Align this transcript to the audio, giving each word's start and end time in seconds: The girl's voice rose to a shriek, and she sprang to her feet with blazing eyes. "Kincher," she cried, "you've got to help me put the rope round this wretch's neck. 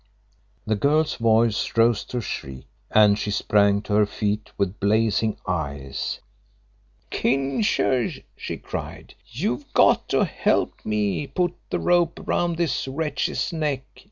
The 0.65 0.73
girl's 0.73 1.13
voice 1.17 1.77
rose 1.77 2.03
to 2.05 2.17
a 2.17 2.21
shriek, 2.21 2.65
and 2.89 3.19
she 3.19 3.29
sprang 3.29 3.83
to 3.83 3.93
her 3.93 4.07
feet 4.07 4.49
with 4.57 4.79
blazing 4.79 5.37
eyes. 5.45 6.19
"Kincher," 7.11 8.09
she 8.35 8.57
cried, 8.57 9.13
"you've 9.29 9.71
got 9.73 10.09
to 10.09 10.25
help 10.25 10.83
me 10.83 11.27
put 11.27 11.53
the 11.69 11.77
rope 11.77 12.19
round 12.27 12.57
this 12.57 12.87
wretch's 12.87 13.53
neck. 13.53 13.83